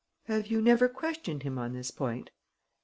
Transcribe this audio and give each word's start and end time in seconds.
"Have 0.23 0.47
you 0.47 0.63
never 0.63 0.89
questioned 0.89 1.43
him 1.43 1.59
on 1.59 1.73
this 1.73 1.91
point?" 1.91 2.31